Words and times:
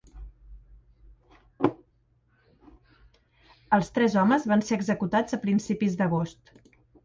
Els 3.79 3.95
tres 3.99 4.19
homes 4.23 4.51
van 4.55 4.69
ser 4.71 4.81
executats 4.81 5.41
a 5.41 5.43
principis 5.49 6.03
d'agost. 6.05 6.55